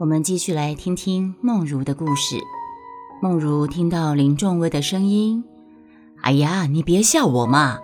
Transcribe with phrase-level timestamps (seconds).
[0.00, 2.36] 我们继续来听听梦如的故事。
[3.20, 5.44] 梦如听到林仲威的声音
[6.24, 7.80] ：“哎呀，你别笑我嘛，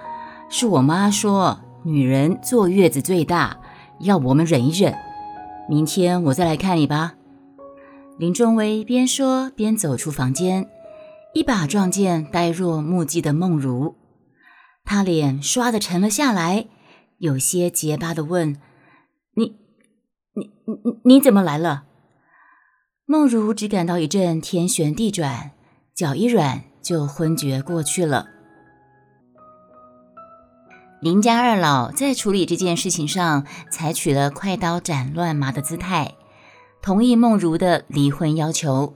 [0.49, 3.61] 是我妈说女人坐月子最大，
[4.01, 4.95] 要我们忍一忍。
[5.69, 7.17] 明天我再来看你吧。”
[8.17, 10.71] 林仲威边说边走出房间，
[11.35, 13.95] 一把撞见呆若木鸡的梦如，
[14.87, 16.67] 他脸唰的沉了下来，
[17.19, 18.57] 有些结巴的问
[19.37, 19.59] ：“你、
[20.33, 21.83] 你、你、你怎么来了？”
[23.09, 25.53] 梦如只感到一阵天旋地转，
[25.95, 28.27] 脚一软就昏厥过去了。
[31.01, 36.17] 林家二老在处理这件事情上采取了快刀斩乱麻的姿态，
[36.83, 38.95] 同意梦如的离婚要求，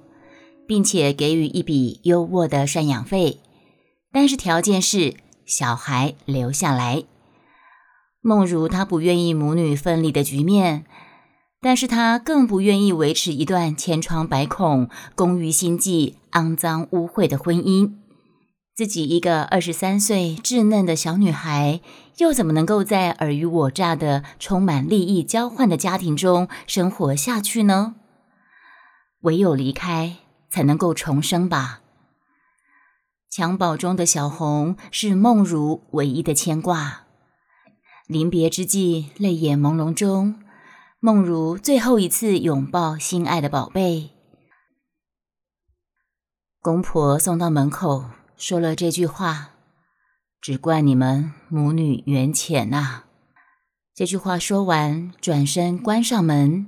[0.67, 3.39] 并且给予一笔优渥的赡养费，
[4.11, 5.15] 但是条件是
[5.47, 7.05] 小孩留下来。
[8.21, 10.85] 梦如她不愿意母女分离的局面。
[11.63, 17.93] 但是他更不愿意维持一段千疮百孔、工于心计、肮脏污秽的婚姻。
[18.75, 21.83] 自己一个二十三岁稚嫩的小女孩，
[22.17, 27.97] 又怎么能够在尔虞我诈的、充满利益交换的家庭中生活下去呢？
[29.21, 30.17] 唯有离开，
[30.49, 31.81] 才能够重生吧。
[33.31, 37.03] 襁褓中的小红是梦如唯一的牵挂。
[38.07, 40.37] 临别之际，泪眼朦胧中。
[41.03, 44.11] 梦如最后一次拥抱心爱的宝贝，
[46.61, 49.53] 公婆送到门口，说了这句话
[50.43, 53.05] ：“只怪你们母女缘浅呐。”
[53.97, 56.67] 这句话说完，转身关上门，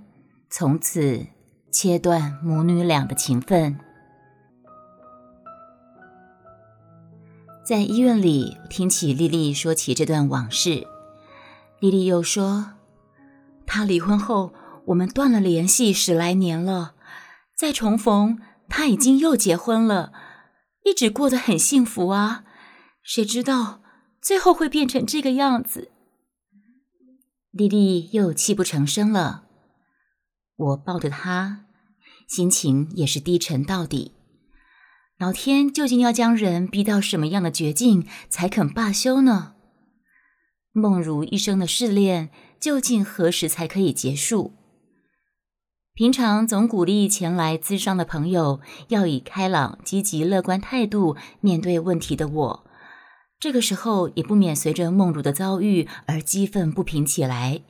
[0.48, 1.26] 从此
[1.70, 3.78] 切断母女俩的情分。
[7.66, 10.86] 在医院里，听起丽丽说起这段往事，
[11.80, 12.71] 丽丽又说。
[13.66, 14.52] 他离婚后，
[14.86, 16.94] 我们断了联系十来年了。
[17.56, 20.12] 再重逢，他已经又结婚了，
[20.84, 22.44] 一直过得很幸福啊。
[23.02, 23.82] 谁知道
[24.20, 25.90] 最后会变成这个样子？
[27.50, 29.44] 丽丽又泣不成声了。
[30.56, 31.66] 我抱着她，
[32.28, 34.12] 心情也是低沉到底。
[35.18, 39.54] 老天究竟要将人逼到什么样的绝境，才肯罢休呢？
[40.72, 42.30] 梦如一生的试炼。
[42.62, 44.52] 究竟何时才可以结束？
[45.94, 52.64] 平常总鼓励前来咨商的朋友要以开朗、积极、乐观态度面对问题的我，
[53.40, 57.62] 这个时候也不免随着梦如的遭遇而激愤不平起来。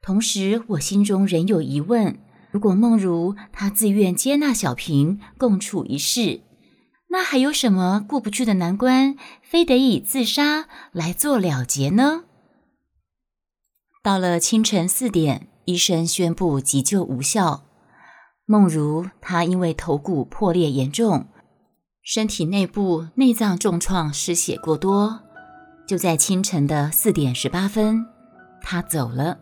[0.00, 2.18] 同时，我心中仍有疑问：
[2.50, 6.40] 如果梦如她自愿接纳小平共处一室，
[7.10, 12.24] 那还有什么过不去的难关，非得以自杀来做了结呢？
[14.02, 17.64] 到了清晨四点，医生宣布急救无效。
[18.46, 21.26] 梦如她因为头骨破裂严重，
[22.02, 25.20] 身体内部内脏重创，失血过多。
[25.86, 28.06] 就在清晨的四点十八分，
[28.62, 29.38] 她走了。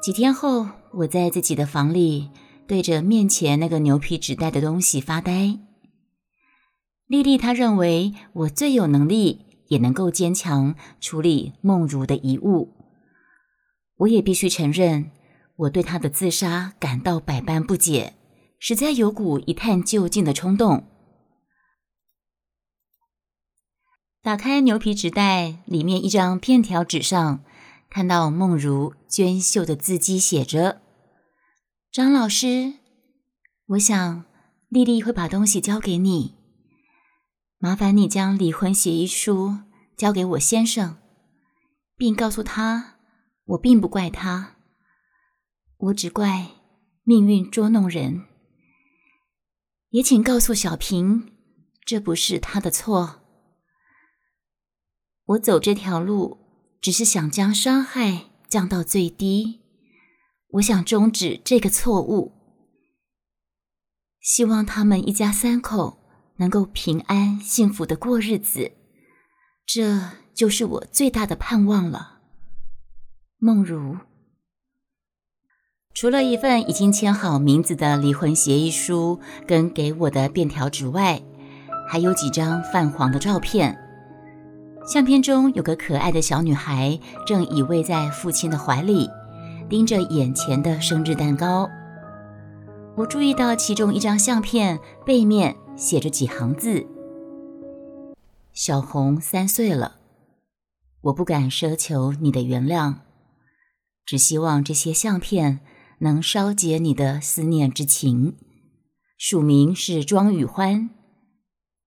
[0.00, 2.30] 几天后，我在自己的房里
[2.68, 5.58] 对着面前那个牛皮纸袋的东西发呆。
[7.08, 9.46] 丽丽她认为我最有能力。
[9.70, 12.74] 也能够坚强处理梦如的遗物。
[13.98, 15.10] 我也必须承认，
[15.56, 18.14] 我对他的自杀感到百般不解，
[18.58, 20.84] 实在有股一探究竟的冲动。
[24.22, 27.44] 打开牛皮纸袋，里面一张便条纸上，
[27.88, 30.82] 看到梦如娟秀的字迹，写着
[31.92, 32.74] ：“张老师，
[33.66, 34.24] 我想
[34.68, 36.34] 丽丽会把东西交给你。”
[37.62, 39.58] 麻烦你将离婚协议书
[39.94, 40.96] 交给我先生，
[41.94, 42.96] 并告诉他，
[43.44, 44.56] 我并不怪他，
[45.76, 46.52] 我只怪
[47.04, 48.24] 命运捉弄人。
[49.90, 51.34] 也请告诉小平，
[51.84, 53.20] 这不是他的错。
[55.26, 56.38] 我走这条路，
[56.80, 59.60] 只是想将伤害降到最低，
[60.52, 62.32] 我想终止这个错误，
[64.18, 65.99] 希望他们一家三口。
[66.40, 68.72] 能够平安幸福的过日子，
[69.66, 70.00] 这
[70.34, 72.20] 就是我最大的盼望了。
[73.38, 73.98] 梦如，
[75.94, 81.22] 除了一份已经签好名字的离婚协议书跟给我的便条纸外，
[81.86, 83.78] 还有几张泛黄的照片。
[84.86, 89.10] 相片中有个可爱的小女孩，正依偎在父亲的怀里，
[89.68, 91.68] 盯着眼前的生日蛋糕。
[92.96, 95.54] 我注意到其中一张相片背面。
[95.76, 96.86] 写着几行字
[98.52, 99.96] ：“小红三岁了，
[101.02, 102.96] 我不敢奢求你的原谅，
[104.04, 105.60] 只希望这些相片
[106.00, 108.36] 能稍解你的思念之情。
[109.16, 110.90] 署名是庄雨欢，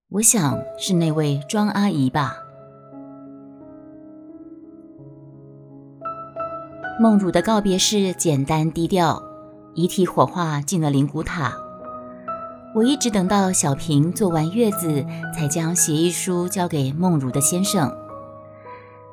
[0.09, 2.37] 我想是那位庄阿姨吧。
[6.99, 9.21] 梦如的告别式简单低调，
[9.73, 11.57] 遗体火化进了灵骨塔。
[12.75, 17.95] 我一直等到小平做完月子，才将协议书交给梦如的先生。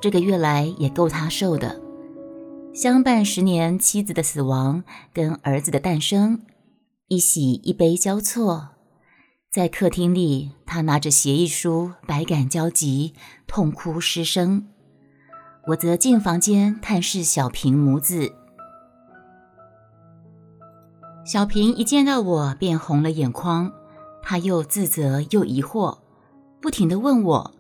[0.01, 1.79] 这个月来也够他受的，
[2.73, 6.41] 相伴十年妻子的死亡跟儿子的诞生，
[7.09, 8.71] 一喜一悲交错。
[9.53, 13.13] 在客厅里，他拿着协议书，百感交集，
[13.47, 14.69] 痛哭失声。
[15.67, 18.33] 我则进房间探视小平母子。
[21.33, 23.73] 小平一见到我便红了眼眶，
[24.21, 26.01] 他又自责又疑惑，
[26.61, 27.55] 不停地问我：“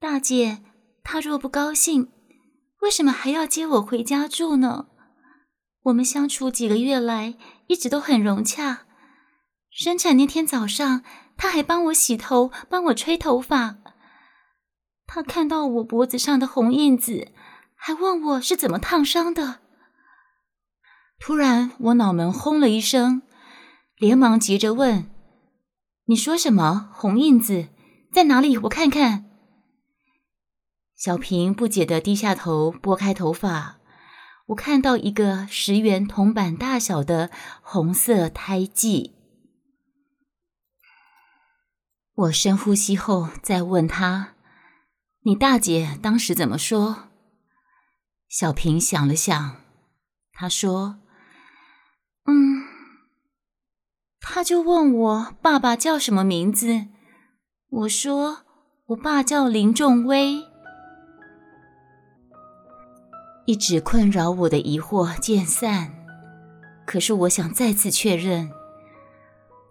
[0.00, 0.58] 大姐，
[1.04, 2.10] 他若不高兴，
[2.80, 4.86] 为什么还要接我回家住呢？
[5.84, 7.36] 我们相处几个月来
[7.68, 8.86] 一直都很融洽。
[9.70, 11.04] 生产那天早上，
[11.36, 13.76] 他还帮我洗头，帮我吹头发。”
[15.06, 17.28] 他看到我脖子上的红印子，
[17.76, 19.60] 还问我是怎么烫伤的。
[21.24, 23.22] 突然，我脑门轰了一声，
[23.96, 25.08] 连忙急着问
[26.06, 26.90] ：“你说什么？
[26.94, 27.68] 红印子
[28.12, 28.58] 在哪里？
[28.58, 29.30] 我看看。”
[30.98, 33.78] 小平不解的低下头，拨开头发，
[34.46, 37.30] 我看到一个十元铜板大小的
[37.62, 39.14] 红色胎记。
[42.14, 44.34] 我深呼吸后，再问他。
[45.20, 47.04] 你大姐当时怎么说？
[48.28, 49.58] 小平想了想，
[50.32, 50.98] 他说
[52.26, 52.62] ：“嗯，
[54.20, 56.86] 他就问我爸爸叫什么名字。
[57.68, 58.38] 我说
[58.86, 60.44] 我爸叫林仲威。
[63.44, 65.92] 一直困扰我的疑惑渐散，
[66.86, 68.52] 可是我想再次确认。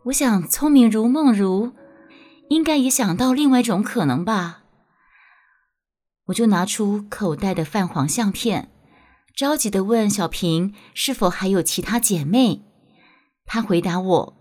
[0.06, 1.72] 我想聪明如梦如，
[2.50, 4.64] 应该也想到另外一种可能吧。”
[6.28, 8.70] 我就拿出口袋的泛黄相片，
[9.36, 12.64] 着急的问小平是否还有其他姐妹。
[13.46, 14.34] 她回答我：“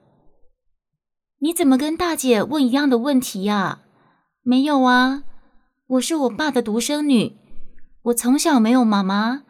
[1.38, 3.80] 你怎么跟大姐问一样的问题呀？
[4.42, 5.24] 没有啊，
[5.86, 7.36] 我是我爸的独生女，
[8.02, 9.42] 我从小没有妈妈，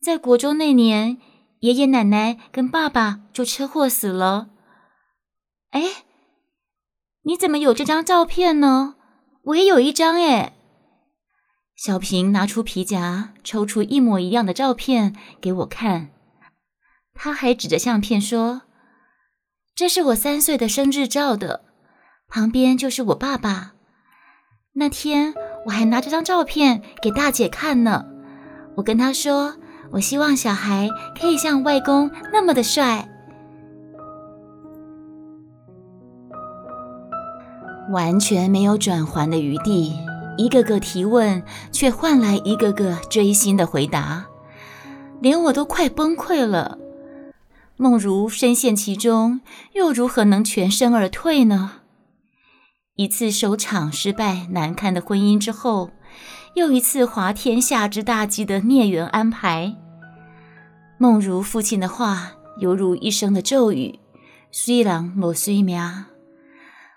[0.00, 1.18] 在国中那年，
[1.60, 4.50] 爷爷奶奶跟爸爸就车祸死了。
[5.70, 6.04] 哎，
[7.22, 8.96] 你怎么有这张照片呢？
[9.42, 10.54] 我也有一张哎。”
[11.76, 16.08] 小平拿出皮夹，抽出一模一样的照片给我看。
[17.12, 18.62] 他还指着相片说
[19.76, 21.66] ：“这是我三岁的生日照的，
[22.28, 23.74] 旁边就是我爸爸。
[24.72, 25.34] 那天
[25.66, 28.06] 我还拿这张照片给大姐看呢。
[28.76, 29.56] 我跟她说，
[29.92, 30.88] 我希望小孩
[31.20, 33.06] 可以像外公那么的帅。”
[37.92, 39.94] 完全没有转圜的余地。
[40.36, 41.42] 一个个提问，
[41.72, 44.26] 却换来一个个锥心的回答，
[45.20, 46.78] 连我都快崩溃了。
[47.76, 49.40] 梦如深陷其中，
[49.74, 51.72] 又如何能全身而退呢？
[52.94, 55.90] 一次收场失败难堪的婚姻之后，
[56.54, 59.76] 又一次滑天下之大稽的孽缘安排。
[60.96, 63.98] 梦如父亲的话，犹如一生的咒语，
[64.50, 66.06] 虽然莫虽命。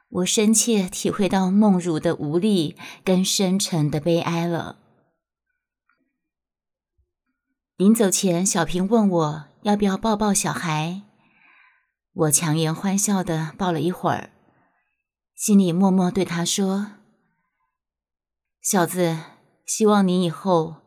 [0.10, 4.80] 我深切体会到梦如的无力跟深沉的悲哀了。
[7.78, 11.04] 临走前，小平问我要不要抱抱小孩，
[12.12, 14.32] 我强颜欢笑的抱了一会儿，
[15.36, 16.94] 心里默默对他说
[18.62, 19.20] ：“小子，
[19.66, 20.78] 希望你以后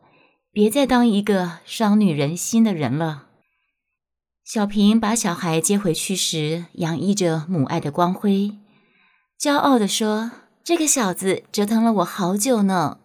[0.51, 3.29] 别再当一个伤女人心的人了。”
[4.45, 8.59] 小平把小孩接回去时，洋溢着母爱的光辉。
[9.43, 10.31] 骄傲地说
[10.63, 12.99] ：“这个小子折腾了我好久呢，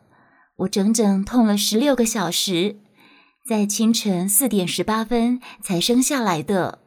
[0.58, 2.76] 我整整痛了十六个小时，
[3.44, 6.78] 在清晨四点十八分才生下来的，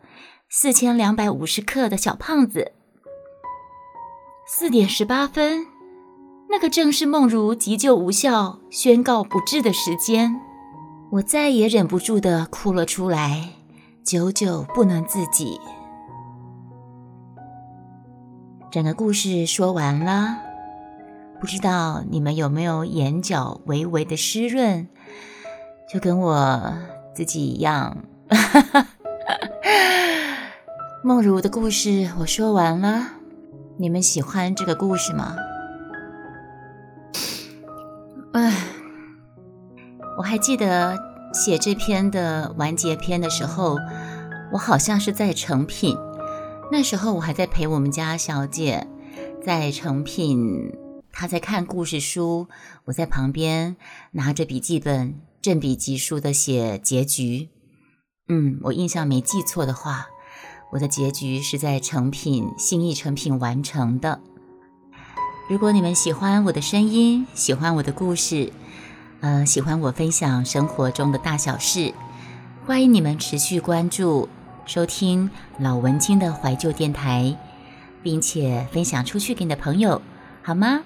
[0.49, 2.71] 四千两百五十克的小胖子。
[4.47, 5.67] 四点十八分，
[6.49, 10.41] 那个正是梦如急救无效、宣告不治的时间，
[11.11, 13.55] 我再也忍不住的哭了出来，
[14.05, 15.59] 久久不能自己。”
[18.71, 20.37] 整个故事说完了，
[21.41, 24.87] 不知道你们有没有眼角微微的湿润，
[25.93, 26.73] 就跟我
[27.13, 27.97] 自己一样。
[31.03, 33.09] 梦如的故事我说完了，
[33.77, 35.35] 你们喜欢这个故事吗？
[38.35, 38.55] 唉，
[40.17, 40.97] 我还记得
[41.35, 43.77] 写这篇的完结篇的时候，
[44.53, 45.99] 我好像是在成品。
[46.73, 48.87] 那时候我还在陪我们家小姐
[49.45, 50.73] 在成品，
[51.13, 52.47] 她在看故事书，
[52.85, 53.77] 我在旁边
[54.13, 57.49] 拿着笔记本，正笔疾书的写结局。
[58.29, 60.07] 嗯，我印象没记错的话，
[60.73, 64.21] 我的结局是在成品新艺成品完成的。
[65.49, 68.53] 如果你们喜欢我的声音，喜欢我的故事，
[69.21, 71.93] 呃，喜欢我分享生活中的大小事，
[72.65, 74.29] 欢迎你们持续关注。
[74.67, 77.37] 收听老文青的怀旧电台，
[78.03, 80.01] 并且分享出去给你的朋友，
[80.43, 80.81] 好吗？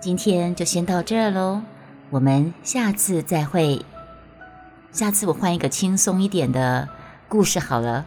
[0.00, 1.62] 今天就先到这儿喽，
[2.10, 3.84] 我们下次再会。
[4.92, 6.88] 下次我换一个轻松一点的
[7.28, 8.06] 故事好了。